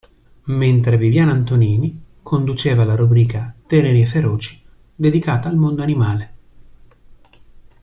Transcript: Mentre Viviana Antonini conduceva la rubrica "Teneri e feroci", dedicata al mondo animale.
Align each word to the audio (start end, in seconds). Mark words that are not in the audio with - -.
Mentre 0.45 0.97
Viviana 0.97 1.31
Antonini 1.33 2.01
conduceva 2.23 2.83
la 2.83 2.95
rubrica 2.95 3.53
"Teneri 3.67 4.01
e 4.01 4.07
feroci", 4.07 4.59
dedicata 4.95 5.47
al 5.47 5.57
mondo 5.57 5.83
animale. 5.83 6.33